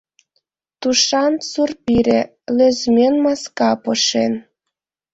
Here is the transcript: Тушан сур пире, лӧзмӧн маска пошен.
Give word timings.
Тушан 0.81 1.33
сур 1.49 1.71
пире, 1.85 2.21
лӧзмӧн 2.57 3.15
маска 3.23 3.71
пошен. 3.83 4.33